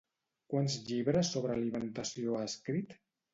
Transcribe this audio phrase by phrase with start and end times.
[0.53, 2.99] Quants llibres sobre alimentació ha escrit?